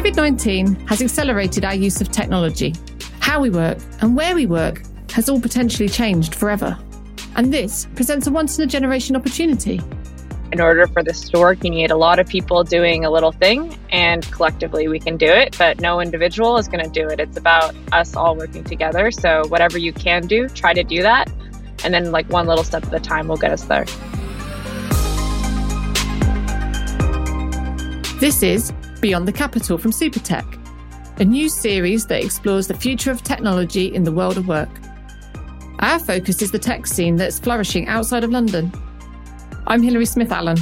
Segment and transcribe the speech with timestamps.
[0.00, 2.74] COVID 19 has accelerated our use of technology.
[3.20, 4.80] How we work and where we work
[5.10, 6.78] has all potentially changed forever.
[7.36, 9.78] And this presents a once in a generation opportunity.
[10.52, 13.30] In order for this to work, you need a lot of people doing a little
[13.30, 17.20] thing, and collectively we can do it, but no individual is going to do it.
[17.20, 19.10] It's about us all working together.
[19.10, 21.30] So, whatever you can do, try to do that.
[21.84, 23.84] And then, like one little step at a time, will get us there.
[28.18, 30.58] This is Beyond the Capital from Supertech,
[31.20, 34.68] a new series that explores the future of technology in the world of work.
[35.78, 38.70] Our focus is the tech scene that's flourishing outside of London.
[39.66, 40.58] I'm Hilary Smith Allen,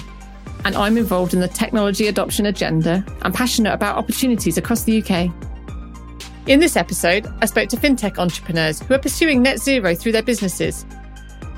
[0.65, 5.33] and I'm involved in the technology adoption agenda and passionate about opportunities across the UK.
[6.47, 10.23] In this episode, I spoke to fintech entrepreneurs who are pursuing net zero through their
[10.23, 10.87] businesses.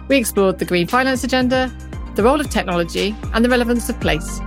[0.08, 1.70] We explored the green finance agenda,
[2.14, 4.40] the role of technology, and the relevance of place.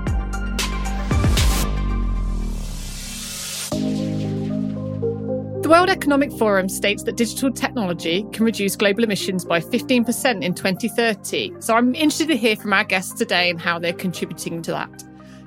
[5.63, 10.53] The World Economic Forum states that digital technology can reduce global emissions by 15% in
[10.53, 11.53] 2030.
[11.61, 14.91] So I'm interested to hear from our guests today and how they're contributing to that.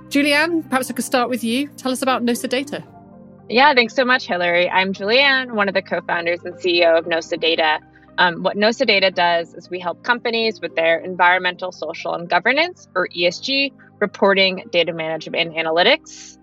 [0.09, 1.69] Julianne, perhaps I could start with you.
[1.77, 2.83] Tell us about Nosa Data.
[3.51, 4.71] Yeah, thanks so much, Hilary.
[4.71, 7.81] I'm Julianne, one of the co founders and CEO of Nosa Data.
[8.17, 12.89] Um, what Nosa Data does is we help companies with their environmental, social, and governance,
[12.95, 16.36] or ESG, reporting, data management, and analytics.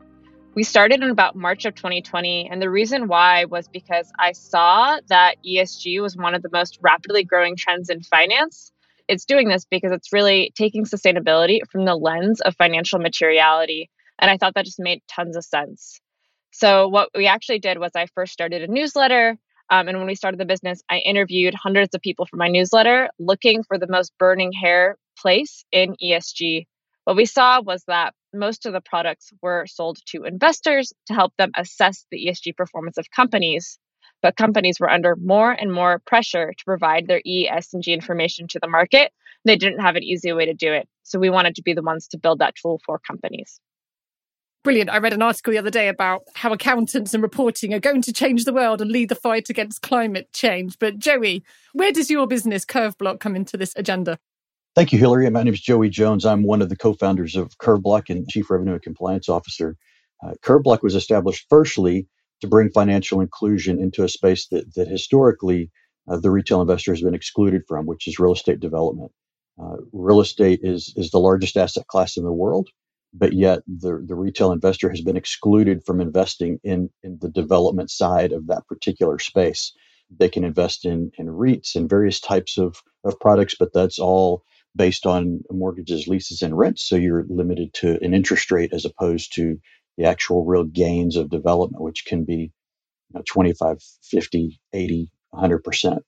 [0.56, 5.00] We started in about March of 2020, and the reason why was because I saw
[5.08, 8.72] that ESG was one of the most rapidly growing trends in finance.
[9.08, 13.90] It's doing this because it's really taking sustainability from the lens of financial materiality.
[14.20, 16.00] And I thought that just made tons of sense.
[16.52, 19.36] So, what we actually did was I first started a newsletter.
[19.72, 23.10] Um, and when we started the business, I interviewed hundreds of people for my newsletter
[23.18, 26.68] looking for the most burning hair place in ESG.
[27.06, 31.34] What we saw was that most of the products were sold to investors to help
[31.38, 33.78] them assess the ESG performance of companies.
[34.22, 38.70] But companies were under more and more pressure to provide their ESG information to the
[38.70, 39.12] market.
[39.46, 40.88] They didn't have an easy way to do it.
[41.04, 43.60] So we wanted to be the ones to build that tool for companies.
[44.64, 44.90] Brilliant.
[44.90, 48.14] I read an article the other day about how accountants and reporting are going to
[48.14, 50.80] change the world and lead the fight against climate change.
[50.80, 54.20] But Joey, where does your business Curveblock come into this agenda?
[54.76, 55.30] Thank you, Hilary.
[55.30, 56.26] My name is Joey Jones.
[56.26, 59.78] I'm one of the co-founders of Curveblock and Chief Revenue and Compliance Officer.
[60.26, 62.08] Uh, Curveblock was established firstly
[62.42, 65.72] to bring financial inclusion into a space that, that historically
[66.10, 69.14] uh, the retail investor has been excluded from, which is real estate development.
[69.64, 72.70] Uh, real estate is is the largest asset class in the world,
[73.14, 77.92] but yet the, the retail investor has been excluded from investing in, in the development
[77.92, 79.74] side of that particular space.
[80.20, 84.42] They can invest in, in REITs and various types of, of products, but that's all
[84.76, 86.84] based on mortgages, leases, and rents.
[86.88, 89.60] So you're limited to an interest rate as opposed to
[89.98, 92.52] the actual real gains of development, which can be
[93.10, 96.00] you know, 25, 50, 80, 100%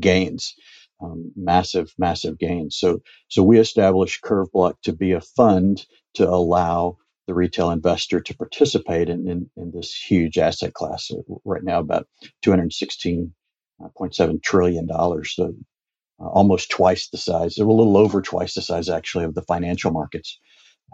[0.00, 0.54] gains.
[1.02, 2.76] Um, massive, massive gains.
[2.78, 5.84] So, so we established Curveblock to be a fund
[6.14, 11.10] to allow the retail investor to participate in, in, in this huge asset class.
[11.44, 12.06] Right now, about
[12.44, 15.34] 216.7 trillion dollars.
[15.36, 15.75] So uh,
[16.18, 20.38] almost twice the size, a little over twice the size actually of the financial markets.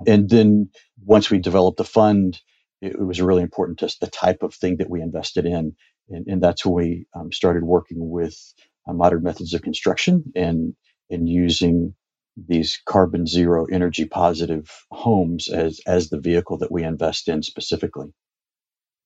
[0.07, 0.71] And then
[1.05, 2.41] once we developed the fund,
[2.81, 5.77] it, was really important to us the type of thing that we invested in.
[6.09, 8.37] And, and that's when we um, started working with
[8.89, 10.75] uh, modern methods of construction and,
[11.09, 11.95] and using
[12.37, 18.09] these carbon zero energy positive homes as, as the vehicle that we invest in specifically.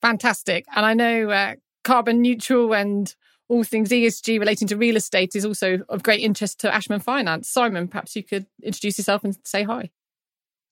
[0.00, 0.65] Fantastic.
[0.75, 3.15] And I know uh, carbon neutral and
[3.49, 7.49] all things ESG relating to real estate is also of great interest to Ashman Finance.
[7.49, 9.91] Simon, perhaps you could introduce yourself and say hi.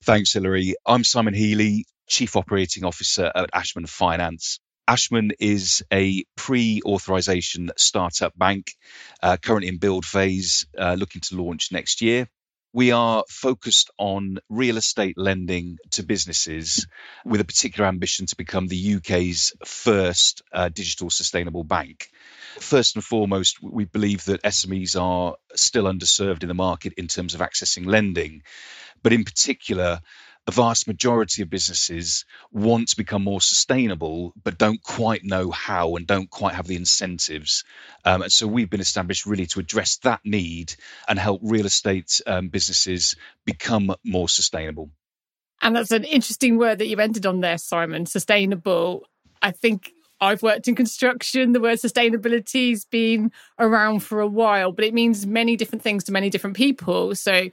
[0.03, 0.75] Thanks, Hilary.
[0.85, 4.61] I'm Simon Healy, Chief Operating Officer at Ashman Finance.
[4.87, 8.73] Ashman is a pre authorization startup bank,
[9.23, 12.29] uh, currently in build phase, uh, looking to launch next year.
[12.75, 16.89] We are focused on real estate lending to businesses
[17.25, 22.09] with a particular ambition to become the UK's first uh, digital sustainable bank.
[22.59, 27.37] First and foremost, we believe that SMEs are still underserved in the market in terms
[27.37, 28.43] of accessing lending.
[29.05, 30.01] But in particular,
[30.47, 35.97] a vast majority of businesses want to become more sustainable, but don't quite know how
[35.97, 37.65] and don't quite have the incentives.
[38.05, 40.75] Um, and so we've been established really to address that need
[41.09, 44.91] and help real estate um, businesses become more sustainable.
[45.63, 49.05] And that's an interesting word that you've entered on there, Simon sustainable.
[49.41, 51.53] I think I've worked in construction.
[51.53, 56.13] The word sustainability's been around for a while, but it means many different things to
[56.13, 57.15] many different people.
[57.15, 57.51] So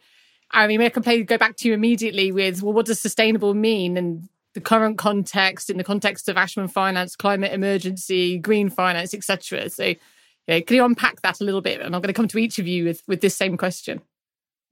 [0.54, 3.98] I mean, I can go back to you immediately with, well, what does sustainable mean?
[3.98, 9.70] And the current context, in the context of Ashman Finance, climate emergency, green finance, etc.
[9.70, 9.96] So,
[10.48, 11.80] can you unpack that a little bit?
[11.80, 14.02] And I'm going to come to each of you with, with this same question.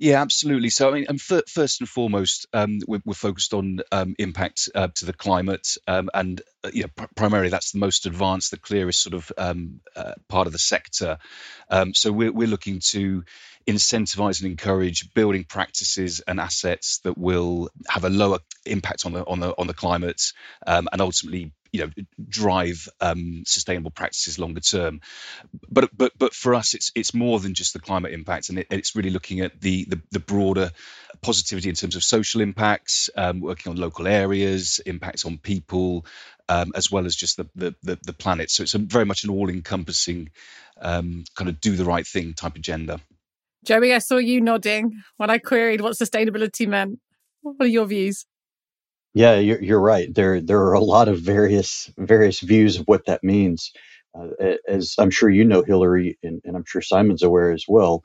[0.01, 0.69] Yeah, absolutely.
[0.69, 4.87] So, I mean, and first and foremost, um, we're, we're, focused on um, impact uh,
[4.95, 8.57] to the climate, um, and uh, you know, pr- primarily that's the most advanced, the
[8.57, 11.17] clearest sort of um, uh, part of the sector.
[11.69, 13.25] Um, so, we're, we're looking to
[13.67, 19.25] incentivize and encourage building practices and assets that will have a lower impact on the
[19.25, 20.31] on the on the climate,
[20.65, 21.92] um, and ultimately you know
[22.27, 25.01] drive um, sustainable practices longer term.
[25.69, 28.68] But but but for us, it's it's more than just the climate impact, and it,
[28.69, 30.71] it's really looking at the, the, the broader
[31.21, 36.06] positivity in terms of social impacts, um, working on local areas, impacts on people,
[36.48, 38.50] um, as well as just the, the the, the planet.
[38.50, 40.30] So it's a very much an all-encompassing
[40.81, 43.00] um, kind of do the right thing type agenda.
[43.66, 47.00] Joey, I saw you nodding when I queried what sustainability meant.
[47.42, 48.25] What are your views?
[49.15, 50.13] Yeah, you're, you're right.
[50.15, 53.73] There there are a lot of various various views of what that means.
[54.19, 54.29] Uh,
[54.69, 58.03] as I'm sure you know, Hilary, and, and I'm sure Simon's aware as well.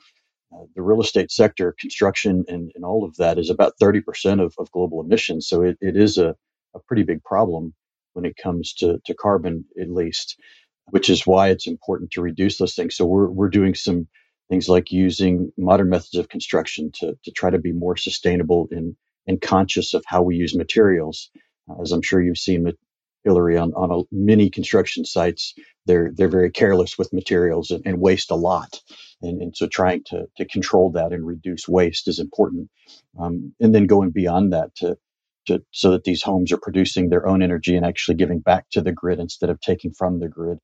[0.53, 4.55] Uh, the real estate sector, construction, and, and all of that is about 30% of,
[4.59, 5.47] of global emissions.
[5.47, 6.35] So it, it is a,
[6.75, 7.75] a pretty big problem
[8.13, 10.39] when it comes to, to carbon, at least,
[10.87, 12.95] which is why it's important to reduce those things.
[12.97, 14.07] So we're, we're doing some
[14.49, 18.97] things like using modern methods of construction to, to try to be more sustainable in
[19.27, 21.29] and conscious of how we use materials.
[21.69, 22.71] Uh, as I'm sure you've seen,
[23.23, 25.53] Hilary, on, on a, many construction sites,
[25.85, 28.81] they're they're very careless with materials and, and waste a lot.
[29.21, 32.69] And, and, so trying to, to control that and reduce waste is important.
[33.19, 34.97] Um, and then going beyond that to,
[35.47, 38.81] to so that these homes are producing their own energy and actually giving back to
[38.81, 40.59] the grid instead of taking from the grid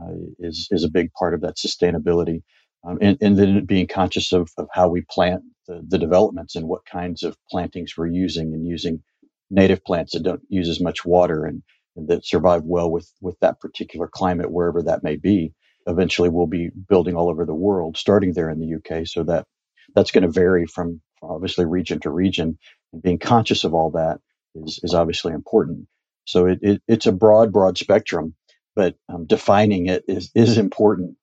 [0.00, 2.42] uh, is is a big part of that sustainability.
[2.84, 6.68] Um, and, and, then being conscious of, of how we plant the, the developments and
[6.68, 9.02] what kinds of plantings we're using and using
[9.50, 11.62] native plants that don't use as much water and,
[11.96, 15.52] and that survive well with, with that particular climate, wherever that may be.
[15.86, 19.06] Eventually, we'll be building all over the world, starting there in the UK.
[19.06, 19.46] So that
[19.94, 22.58] that's going to vary from obviously region to region,
[22.92, 24.18] and being conscious of all that
[24.54, 25.86] is is obviously important.
[26.24, 28.34] So it, it it's a broad, broad spectrum,
[28.74, 31.16] but um, defining it is is important,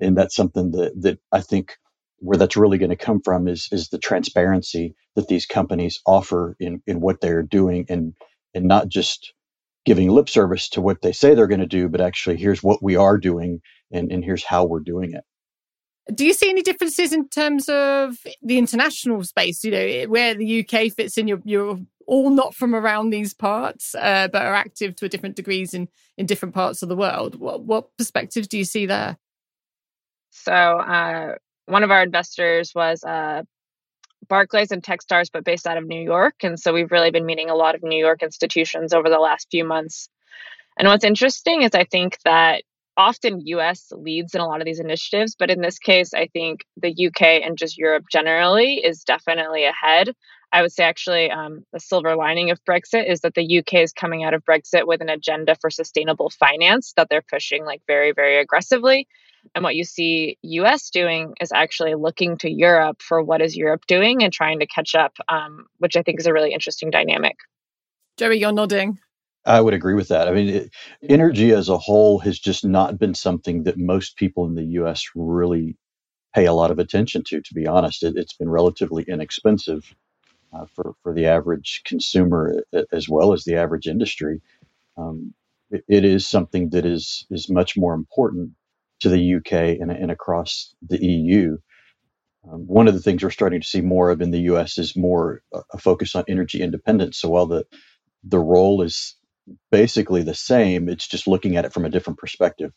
[0.00, 1.76] and that's something that that I think
[2.18, 6.56] where that's really going to come from is is the transparency that these companies offer
[6.60, 8.14] in in what they're doing and
[8.54, 9.32] and not just
[9.84, 12.82] giving lip service to what they say they're going to do but actually here's what
[12.82, 15.24] we are doing and and here's how we're doing it.
[16.14, 20.60] Do you see any differences in terms of the international space you know where the
[20.60, 21.28] uk fits in?
[21.44, 25.72] You're, all not from around these parts uh, but are active to a different degrees
[25.72, 25.88] in
[26.18, 27.36] in different parts of the world.
[27.36, 29.18] What what perspectives do you see there
[30.32, 31.34] so uh,
[31.66, 33.42] one of our investors was uh,
[34.28, 36.34] Barclays and Techstars, but based out of New York.
[36.42, 39.48] And so we've really been meeting a lot of New York institutions over the last
[39.50, 40.08] few months.
[40.78, 42.62] And what's interesting is I think that
[42.96, 46.64] often US leads in a lot of these initiatives, but in this case, I think
[46.80, 50.14] the UK and just Europe generally is definitely ahead.
[50.52, 53.92] I would say actually um, the silver lining of Brexit is that the UK is
[53.92, 58.12] coming out of Brexit with an agenda for sustainable finance that they're pushing like very,
[58.12, 59.06] very aggressively.
[59.54, 63.86] And what you see US doing is actually looking to Europe for what is Europe
[63.86, 67.36] doing and trying to catch up, um, which I think is a really interesting dynamic.
[68.16, 68.98] Joey, you're nodding.
[69.44, 70.28] I would agree with that.
[70.28, 70.70] I mean, it,
[71.08, 75.04] energy as a whole has just not been something that most people in the US
[75.14, 75.76] really
[76.34, 78.02] pay a lot of attention to, to be honest.
[78.02, 79.94] It, has been relatively inexpensive
[80.52, 82.62] uh, for, for the average consumer
[82.92, 84.40] as well as the average industry.
[84.96, 85.34] Um,
[85.70, 88.52] it, it is something that is, is much more important
[89.02, 91.58] to the UK and, and across the EU.
[92.50, 94.96] Um, one of the things we're starting to see more of in the US is
[94.96, 95.42] more
[95.74, 97.18] a focus on energy independence.
[97.20, 97.64] So while the
[98.24, 99.16] the role is
[99.72, 102.72] basically the same, it's just looking at it from a different perspective.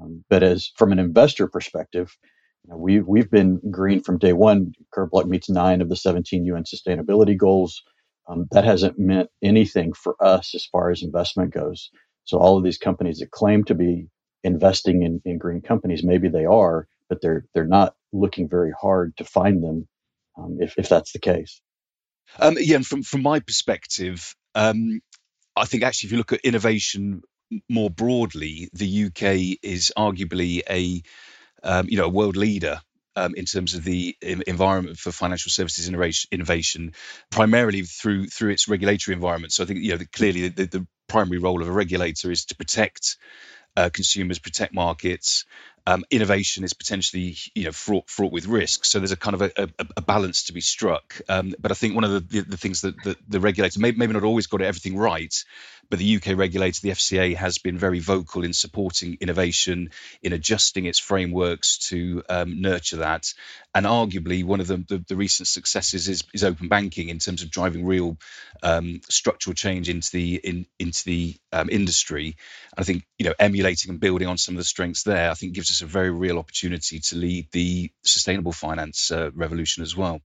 [0.00, 2.16] Um, but as from an investor perspective,
[2.64, 4.72] you know, we we've been green from day one.
[5.10, 7.82] Block meets nine of the 17 UN sustainability goals.
[8.28, 11.90] Um, that hasn't meant anything for us as far as investment goes.
[12.24, 14.08] So all of these companies that claim to be
[14.44, 16.02] investing in, in green companies.
[16.02, 19.88] Maybe they are, but they're they're not looking very hard to find them.
[20.36, 21.60] Um, if if that's the case.
[22.38, 25.00] Um, yeah, and from from my perspective, um,
[25.56, 27.22] I think actually if you look at innovation
[27.68, 31.02] more broadly, the UK is arguably a
[31.62, 32.80] um, you know a world leader
[33.16, 35.88] um, in terms of the environment for financial services
[36.30, 36.92] innovation,
[37.30, 39.52] primarily through through its regulatory environment.
[39.52, 42.56] So I think you know clearly the, the primary role of a regulator is to
[42.56, 43.16] protect
[43.76, 45.44] uh, consumers, protect markets,
[45.86, 48.84] um, innovation is potentially you know fraught fraught with risk.
[48.84, 51.20] So there's a kind of a, a, a balance to be struck.
[51.28, 52.94] Um, but I think one of the, the, the things that,
[53.28, 55.34] the regulator maybe, maybe not always got everything right,
[55.90, 59.90] but the UK regulator, the FCA, has been very vocal in supporting innovation,
[60.22, 63.34] in adjusting its frameworks to um, nurture that.
[63.74, 67.42] And arguably, one of the, the, the, recent successes is, is open banking in terms
[67.42, 68.16] of driving real
[68.62, 72.36] um, structural change into the in, into the um, industry.
[72.76, 75.34] And I think you know emulating and building on some of the strengths there, I
[75.34, 79.96] think gives us a very real opportunity to lead the sustainable finance uh, revolution as
[79.96, 80.20] well.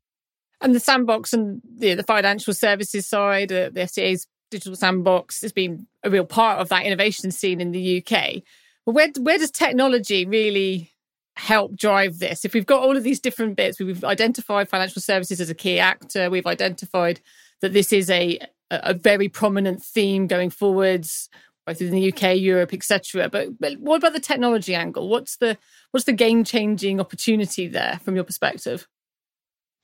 [0.62, 5.52] And the sandbox and the, the financial services side, uh, the FCA's digital sandbox has
[5.52, 8.44] been a real part of that innovation scene in the UK.
[8.86, 10.92] But where where does technology really
[11.36, 12.46] help drive this?
[12.46, 15.80] If we've got all of these different bits, we've identified financial services as a key
[15.80, 16.30] actor.
[16.30, 17.20] We've identified
[17.62, 18.40] that this is a
[18.72, 21.30] a very prominent theme going forwards,
[21.66, 23.30] both in the UK, Europe, etc.
[23.30, 25.10] But, but what about the technology angle?
[25.10, 25.58] What's the
[25.92, 28.88] what's the game changing opportunity there from your perspective?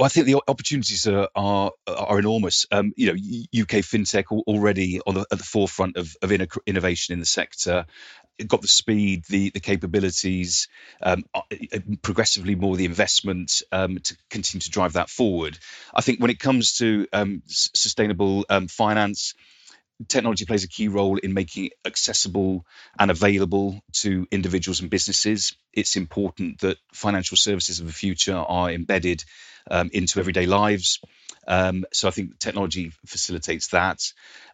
[0.01, 2.65] Well, I think the opportunities are are, are enormous.
[2.71, 3.13] Um, you know,
[3.61, 7.85] UK fintech already on the, at the forefront of, of innovation in the sector.
[8.39, 10.69] It got the speed, the the capabilities,
[11.03, 15.59] um, uh, uh, progressively more the investment um, to continue to drive that forward.
[15.93, 19.35] I think when it comes to um, sustainable um, finance,
[20.07, 22.65] technology plays a key role in making it accessible
[22.99, 25.55] and available to individuals and businesses.
[25.73, 29.23] It's important that financial services of the future are embedded
[29.69, 30.99] um, into everyday lives.
[31.47, 34.01] Um, so I think technology facilitates that.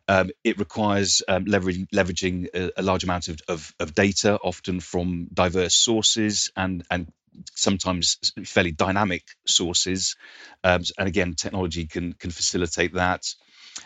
[0.08, 4.80] Um, it requires um, leveraging, leveraging a, a, large amount of, of, of, data, often
[4.80, 7.12] from diverse sources and, and
[7.56, 10.16] sometimes fairly dynamic sources.
[10.64, 13.26] Um, and again, technology can, can facilitate that.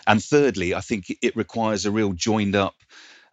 [0.07, 2.75] And thirdly, I think it requires a real joined up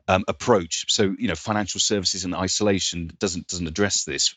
[0.09, 0.87] um, approach.
[0.89, 4.29] So, you know, financial services in isolation doesn't doesn't address this.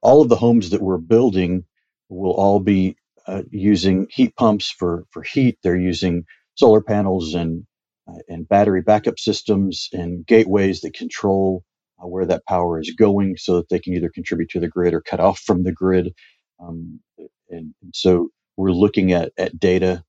[0.01, 1.65] all of the homes that we're building
[2.10, 2.96] will all be
[3.27, 5.58] uh, using heat pumps for for heat.
[5.63, 7.65] They're using solar panels and
[8.08, 11.63] uh, and battery backup systems and gateways that control
[12.01, 14.93] uh, where that power is going, so that they can either contribute to the grid
[14.93, 16.13] or cut off from the grid.
[16.60, 17.00] Um,
[17.50, 20.03] and, and so we're looking at at data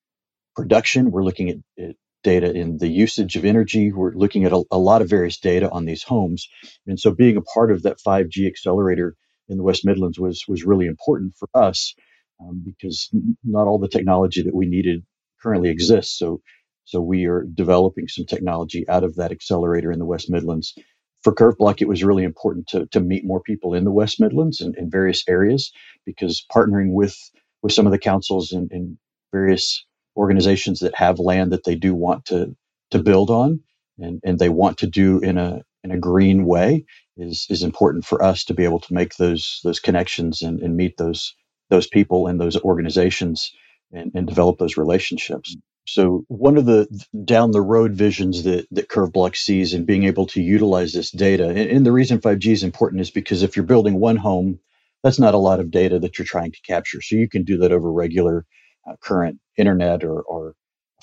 [0.56, 1.10] production.
[1.10, 3.92] We're looking at, at data in the usage of energy.
[3.92, 6.48] We're looking at a, a, lot of various data on these homes.
[6.86, 9.16] And so being a part of that 5G accelerator
[9.48, 11.94] in the West Midlands was, was really important for us
[12.40, 13.10] um, because
[13.44, 15.04] not all the technology that we needed
[15.42, 16.18] currently exists.
[16.18, 16.42] So,
[16.84, 20.74] so we are developing some technology out of that accelerator in the West Midlands.
[21.22, 24.60] For Curveblock, it was really important to, to meet more people in the West Midlands
[24.60, 25.72] and in various areas
[26.06, 27.16] because partnering with,
[27.62, 28.98] with some of the councils and, in
[29.32, 29.84] various
[30.16, 32.56] organizations that have land that they do want to
[32.92, 33.60] to build on
[33.98, 36.84] and, and they want to do in a in a green way
[37.16, 40.76] is is important for us to be able to make those those connections and, and
[40.76, 41.34] meet those
[41.70, 43.52] those people and those organizations
[43.92, 45.56] and, and develop those relationships.
[45.86, 46.88] So one of the
[47.24, 51.48] down the road visions that that Curveblock sees in being able to utilize this data,
[51.48, 54.60] and, and the reason 5G is important is because if you're building one home,
[55.02, 57.00] that's not a lot of data that you're trying to capture.
[57.02, 58.46] So you can do that over regular
[58.88, 60.54] uh, current internet or, or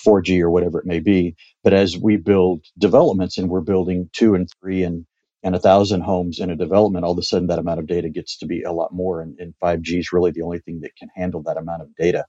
[0.06, 1.36] 4G or whatever it may be.
[1.64, 5.06] But as we build developments and we're building two and three and
[5.44, 8.10] and a thousand homes in a development, all of a sudden that amount of data
[8.10, 9.22] gets to be a lot more.
[9.22, 12.26] And, and 5G is really the only thing that can handle that amount of data.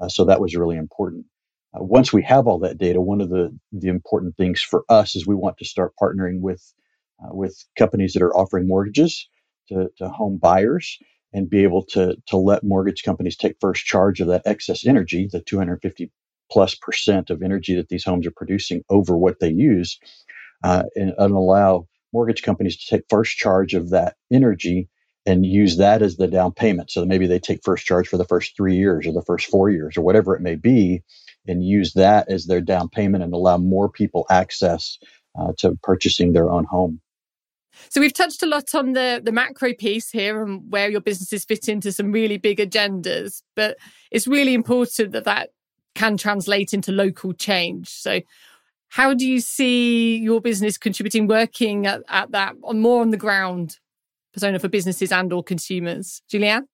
[0.00, 1.26] Uh, so that was really important.
[1.74, 5.16] Uh, once we have all that data, one of the, the important things for us
[5.16, 6.62] is we want to start partnering with
[7.24, 9.28] uh, with companies that are offering mortgages
[9.68, 10.98] to, to home buyers
[11.32, 15.28] and be able to, to let mortgage companies take first charge of that excess energy,
[15.32, 16.12] the 250
[16.50, 19.98] plus percent of energy that these homes are producing over what they use,
[20.62, 24.88] uh, and, and allow mortgage companies to take first charge of that energy
[25.26, 26.90] and use that as the down payment.
[26.90, 29.70] So maybe they take first charge for the first three years or the first four
[29.70, 31.02] years or whatever it may be,
[31.46, 34.98] and use that as their down payment and allow more people access
[35.38, 37.00] uh, to purchasing their own home.
[37.88, 41.44] So we've touched a lot on the the macro piece here and where your businesses
[41.44, 43.76] fit into some really big agendas, but
[44.10, 45.50] it's really important that that
[45.94, 47.88] can translate into local change.
[47.88, 48.20] So
[48.88, 53.16] how do you see your business contributing working at, at that on more on the
[53.16, 53.78] ground
[54.32, 56.22] persona for businesses and or consumers?
[56.32, 56.64] Julianne?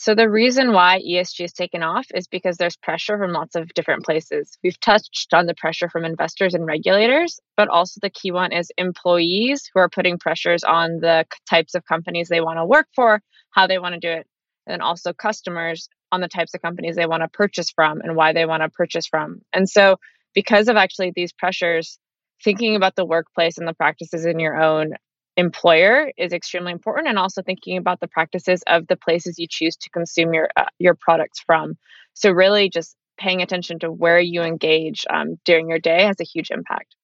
[0.00, 3.68] So the reason why ESG has taken off is because there's pressure from lots of
[3.74, 4.56] different places.
[4.64, 8.72] We've touched on the pressure from investors and regulators, but also the key one is
[8.78, 13.20] employees who are putting pressures on the types of companies they want to work for,
[13.50, 14.26] how they want to do it,
[14.66, 18.32] and also customers on the types of companies they want to purchase from and why
[18.32, 19.40] they want to purchase from.
[19.52, 19.96] And so
[20.34, 21.98] because of actually these pressures,
[22.42, 24.94] thinking about the workplace and the practices in your own
[25.36, 29.76] employer is extremely important and also thinking about the practices of the places you choose
[29.76, 31.78] to consume your uh, your products from
[32.14, 36.24] so really just paying attention to where you engage um, during your day has a
[36.24, 36.96] huge impact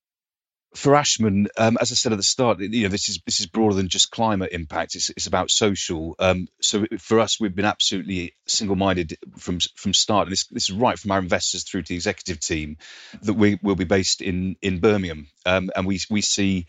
[0.75, 3.47] for Ashman, um, as I said at the start, you know, this is this is
[3.47, 4.95] broader than just climate impact.
[4.95, 6.15] It's, it's about social.
[6.19, 10.27] Um, so for us, we've been absolutely single-minded from from start.
[10.27, 12.77] And this this is right from our investors through to the executive team
[13.23, 16.67] that we will be based in in Birmingham, um, and we we see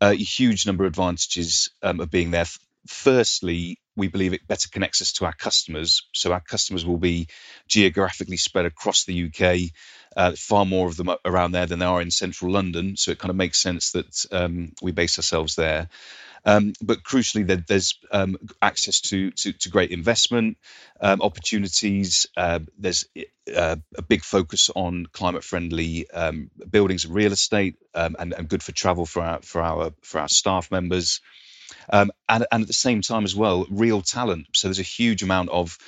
[0.00, 2.46] a huge number of advantages um, of being there.
[2.86, 6.02] Firstly, we believe it better connects us to our customers.
[6.14, 7.28] So our customers will be
[7.68, 9.70] geographically spread across the UK,
[10.16, 12.96] uh, far more of them around there than there are in central London.
[12.96, 15.88] So it kind of makes sense that um, we base ourselves there.
[16.44, 20.56] Um, but crucially, there, there's um, access to, to, to great investment
[21.00, 22.26] um, opportunities.
[22.36, 23.04] Uh, there's
[23.54, 28.72] uh, a big focus on climate-friendly um, buildings and real estate, and, and, good for
[28.72, 31.20] travel for our for our for our staff members.
[31.92, 34.48] Um, and, and at the same time as well, real talent.
[34.54, 35.78] So there's a huge amount of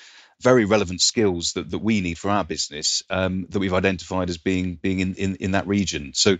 [0.43, 4.38] very relevant skills that, that we need for our business um, that we've identified as
[4.38, 6.12] being being in, in, in that region.
[6.15, 6.38] So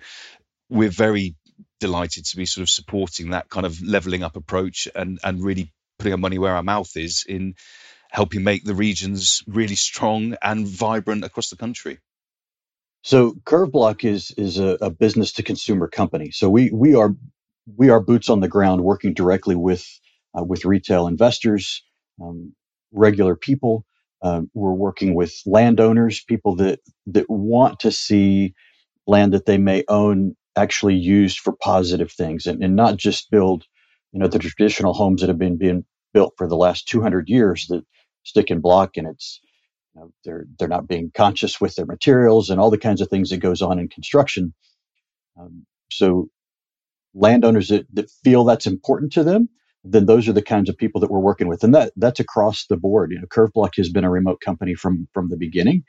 [0.71, 1.37] we're very
[1.81, 5.73] delighted to be sort of supporting that kind of leveling up approach and and really
[5.99, 7.55] putting our money where our mouth is in
[8.11, 11.99] helping make the regions really strong and vibrant across the country.
[13.03, 16.31] So Curveblock is is a, a business to consumer company.
[16.33, 17.15] So we we are
[17.67, 19.87] we are boots on the ground, working directly with
[20.39, 21.85] uh, with retail investors,
[22.23, 22.55] um,
[22.93, 23.85] regular people.
[24.23, 28.55] Um, we're working with landowners, people that that want to see
[29.07, 33.65] land that they may own actually used for positive things, and, and not just build,
[34.13, 37.67] you know, the traditional homes that have been being built for the last 200 years
[37.69, 37.85] that
[38.25, 39.41] stick and block, and it's
[39.95, 43.09] you know, they're they're not being conscious with their materials and all the kinds of
[43.09, 44.55] things that goes on in construction.
[45.39, 46.29] Um, so
[47.15, 49.49] landowners that, that feel that's important to them,
[49.85, 52.67] then those are the kinds of people that we're working with, and that that's across
[52.67, 53.13] the board.
[53.13, 55.85] You know, CurveBlock has been a remote company from from the beginning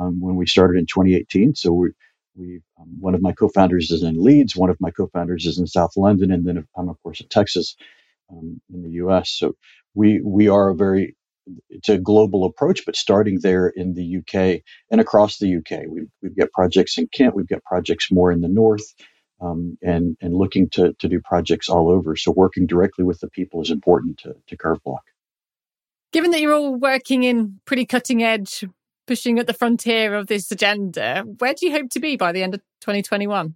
[0.00, 1.54] um, when we started in 2018.
[1.54, 1.90] So we
[2.36, 5.66] we um, one of my co-founders is in Leeds, one of my co-founders is in
[5.66, 7.76] South London, and then I'm of course in Texas,
[8.30, 9.30] um, in the U.S.
[9.30, 9.54] So
[9.94, 11.16] we we are a very
[11.70, 15.84] it's a global approach, but starting there in the UK and across the UK.
[15.88, 18.84] We've, we've got projects in Kent, we've got projects more in the north,
[19.40, 22.16] um, and and looking to to do projects all over.
[22.16, 25.00] So working directly with the people is important to to CurveBlock.
[26.12, 28.64] Given that you're all working in pretty cutting edge,
[29.06, 32.42] pushing at the frontier of this agenda, where do you hope to be by the
[32.42, 33.54] end of 2021?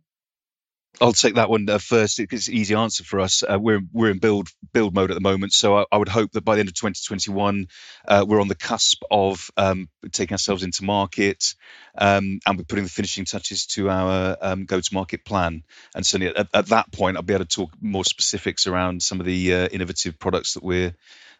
[1.00, 2.18] I'll take that one uh.
[2.18, 3.42] It's an easy answer for us.
[3.42, 6.33] Uh, we're we're in build build mode at the moment, so I, I would hope
[6.33, 7.68] that by the end of 2021,
[8.07, 11.55] uh, we're on the cusp of um, taking ourselves into market,
[11.96, 15.62] um, and we're putting the finishing touches to our um, go-to-market plan.
[15.94, 19.18] And certainly at, at, that point, I'll be able to talk more specifics around some
[19.18, 20.94] of the uh, innovative products that we're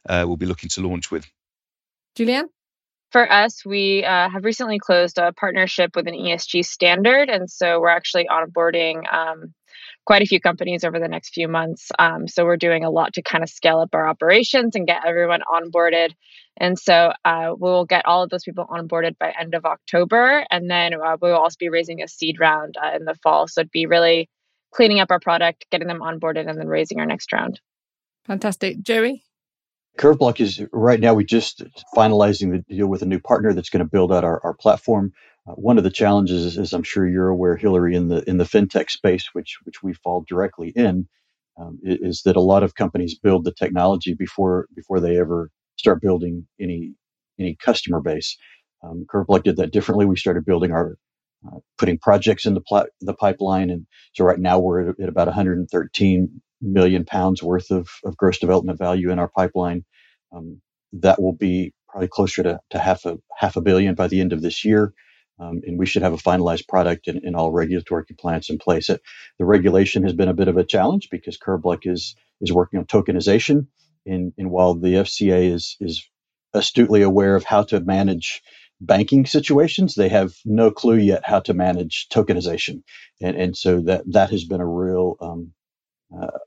[0.09, 1.27] uh, we'll be looking to launch with.
[2.17, 2.49] Julianne
[3.13, 7.29] for us, we uh, have recently closed a partnership with an ESG standard.
[7.29, 9.53] And so we're actually onboarding um,
[10.07, 11.91] quite a few companies over the next few months.
[11.99, 15.05] Um, so we're doing a lot to kind of scale up our operations and get
[15.07, 16.13] everyone onboarded.
[16.57, 20.45] And so uh, we'll get all of those people onboarded by end of October.
[20.51, 23.47] And then uh, we'll also be raising a seed round uh, in the fall.
[23.47, 24.29] So it'd be really
[24.73, 27.61] cleaning up our product, getting them onboarded, and then raising our next round.
[28.27, 28.81] Fantastic.
[28.83, 29.25] Joey?
[29.99, 31.63] CurveBlock is right now we just
[31.97, 35.13] finalizing the deal with a new partner that's going to build out our, our platform.
[35.47, 38.45] Uh, one of the challenges, as I'm sure you're aware, Hilary, in the in the
[38.45, 41.09] fintech space, which which we fall directly in,
[41.59, 46.01] um, is that a lot of companies build the technology before before they ever start
[46.01, 46.95] building any
[47.39, 48.37] any customer base.
[48.83, 50.07] Um, Curveblock did that differently.
[50.07, 50.97] We started building our
[51.47, 55.09] uh, putting projects in the, pl- the pipeline, and so right now we're at, at,
[55.09, 59.85] about 113 million pounds worth of, of gross development value in our pipeline.
[60.33, 60.63] Um,
[60.95, 64.33] that will be probably closer to, to half a half a billion by the end
[64.35, 64.95] of this year.
[65.41, 68.91] Um, and we should have a finalized product and, and all regulatory compliance in place.
[68.91, 69.03] It,
[69.39, 72.87] the regulation has been a bit of a challenge because Curveblock is is working on
[72.87, 73.67] tokenization,
[74.07, 76.09] and, and while the FCA is is
[76.55, 78.43] astutely aware of how to manage
[78.81, 82.83] banking situations, they have no clue yet how to manage tokenization,
[83.21, 85.53] and and so that that has been a real um,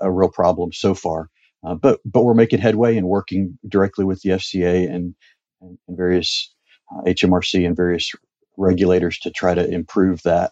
[0.02, 1.30] a real problem so far.
[1.66, 5.16] Uh, but but we're making headway and working directly with the FCA and
[5.62, 6.54] and, and various
[6.92, 8.12] uh, HMRC and various
[8.58, 10.52] regulators to try to improve that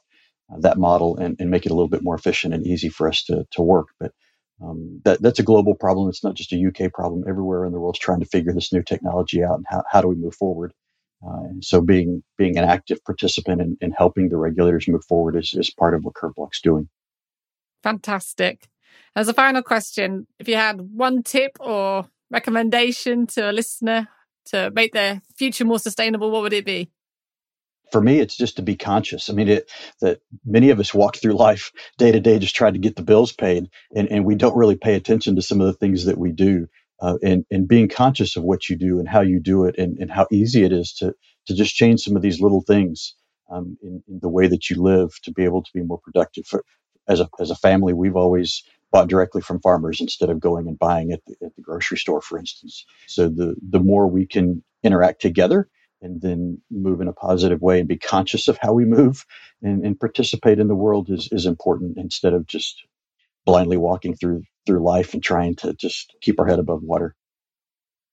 [0.52, 3.08] uh, that model and, and, make it a little bit more efficient and easy for
[3.08, 3.88] us to, to work.
[3.99, 4.12] But
[4.62, 6.10] um, that, that's a global problem.
[6.10, 7.23] It's not just a UK problem.
[7.28, 10.02] Everywhere in the world is trying to figure this new technology out and how, how
[10.02, 10.73] do we move forward.
[11.26, 15.38] Uh, and so being being an active participant in, in helping the regulators move forward
[15.38, 16.89] is, is part of what Curveblock's doing.
[17.82, 18.67] Fantastic.
[19.15, 24.08] As a final question, if you had one tip or recommendation to a listener
[24.45, 26.89] to make their future more sustainable, what would it be?
[27.93, 29.29] for me, it's just to be conscious.
[29.29, 29.69] I mean, it,
[30.01, 33.03] that many of us walk through life day to day just trying to get the
[33.03, 36.17] bills paid, and, and we don't really pay attention to some of the things that
[36.17, 36.67] we do.
[36.99, 39.97] Uh, and, and being conscious of what you do and how you do it, and,
[39.99, 41.13] and how easy it is to,
[41.45, 43.15] to just change some of these little things
[43.51, 46.45] um, in, in, the way that you live to be able to be more productive.
[46.47, 46.63] For,
[47.08, 50.79] as a as a family, we've always bought directly from farmers instead of going and
[50.79, 52.86] buying at the, at the grocery store, for instance.
[53.08, 55.67] So the the more we can interact together
[56.01, 59.25] and then move in a positive way and be conscious of how we move
[59.62, 62.86] and, and participate in the world is, is important instead of just
[63.45, 67.15] blindly walking through through life and trying to just keep our head above water.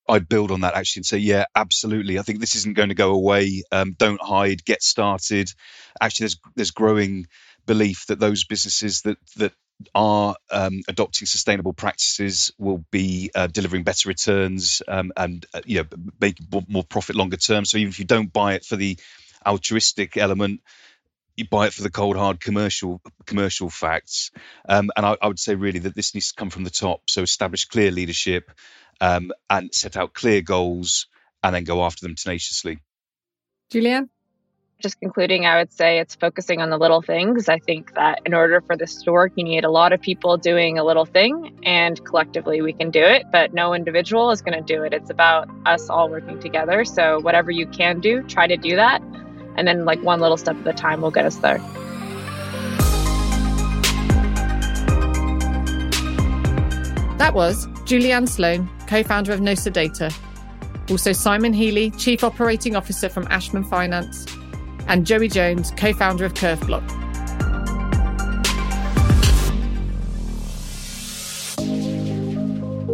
[0.09, 2.19] I'd build on that actually and say, yeah, absolutely.
[2.19, 3.63] I think this isn't going to go away.
[3.71, 5.53] Um, don't hide, get started.
[6.01, 7.27] Actually, there's there's growing
[7.67, 9.53] belief that those businesses that that
[9.93, 15.79] are um, adopting sustainable practices will be uh, delivering better returns um, and uh, you
[15.79, 15.85] know
[16.19, 17.65] make more profit longer term.
[17.65, 18.97] So even if you don't buy it for the
[19.45, 20.61] altruistic element,
[21.35, 24.31] you buy it for the cold hard commercial commercial facts.
[24.67, 27.09] Um, and I, I, would say really that this needs to come from the top.
[27.09, 28.51] So establish clear leadership
[28.99, 31.07] um, and set out clear goals,
[31.43, 32.79] and then go after them tenaciously.
[33.73, 34.09] Julianne
[34.81, 37.47] just concluding, I would say it's focusing on the little things.
[37.47, 40.37] I think that in order for this to work, you need a lot of people
[40.37, 44.57] doing a little thing, and collectively we can do it, but no individual is going
[44.57, 44.93] to do it.
[44.93, 46.83] It's about us all working together.
[46.83, 49.01] So, whatever you can do, try to do that.
[49.55, 51.59] And then, like, one little step at a time will get us there.
[57.17, 60.11] That was Julianne Sloan, co founder of Gnosa Data.
[60.89, 64.25] Also, Simon Healy, Chief Operating Officer from Ashman Finance
[64.87, 67.01] and Joey Jones, co founder of Curveblock.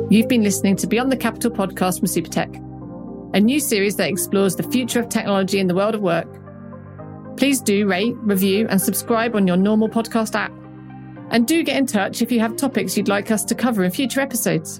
[0.10, 2.56] You've been listening to Beyond the Capital podcast from Supertech,
[3.36, 6.28] a new series that explores the future of technology in the world of work.
[7.36, 10.54] Please do rate, review, and subscribe on your normal podcast app.
[11.30, 13.91] And do get in touch if you have topics you'd like us to cover in
[13.91, 14.80] future episodes.